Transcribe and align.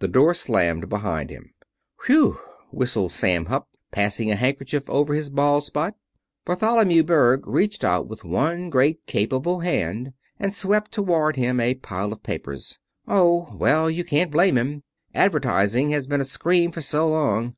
The 0.00 0.08
door 0.08 0.34
slammed 0.34 0.90
behind 0.90 1.30
him. 1.30 1.54
"Whew!" 2.04 2.38
whistled 2.70 3.12
Sam 3.12 3.46
Hupp, 3.46 3.66
passing 3.92 4.30
a 4.30 4.36
handkerchief 4.36 4.90
over 4.90 5.14
his 5.14 5.30
bald 5.30 5.64
spot. 5.64 5.94
Bartholomew 6.44 7.02
Berg 7.02 7.46
reached 7.46 7.82
out 7.82 8.06
with 8.06 8.24
one 8.24 8.68
great 8.68 8.98
capable 9.06 9.60
hand 9.60 10.12
and 10.38 10.52
swept 10.52 10.92
toward 10.92 11.36
him 11.36 11.60
a 11.60 11.72
pile 11.76 12.12
of 12.12 12.22
papers. 12.22 12.78
"Oh, 13.08 13.56
well, 13.56 13.88
you 13.90 14.04
can't 14.04 14.30
blame 14.32 14.58
him. 14.58 14.82
Advertising 15.14 15.88
has 15.92 16.06
been 16.06 16.20
a 16.20 16.26
scream 16.26 16.70
for 16.70 16.82
so 16.82 17.08
long. 17.08 17.56